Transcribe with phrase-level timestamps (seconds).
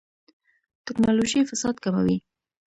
[0.85, 2.17] ټکنالوژي فساد کموي